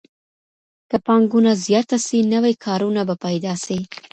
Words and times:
که 0.89 0.97
پانګونه 1.05 1.51
زیاته 1.65 1.97
سي 2.05 2.19
نوي 2.33 2.53
کارونه 2.65 3.01
به 3.07 3.15
پیدا 3.25 3.53
سي. 3.65 3.79